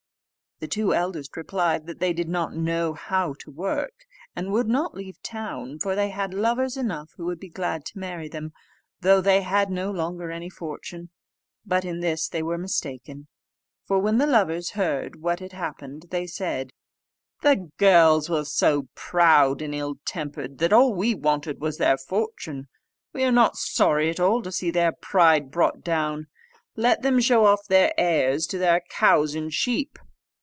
[0.59, 4.93] The two eldest replied that they did not know how to work, and would not
[4.93, 8.53] leave town; for they had lovers enough who would be glad to marry them,
[8.99, 11.09] though they had no longer any fortune.
[11.65, 13.27] But in this they were mistaken;
[13.87, 16.69] for when the lovers heard what had happened, they said,
[17.41, 22.67] "The girls were so proud and ill tempered, that all we wanted was their fortune:
[23.13, 26.27] we are not sorry at all to see their pride brought down:
[26.75, 29.97] let them show off their airs to their cows and sheep."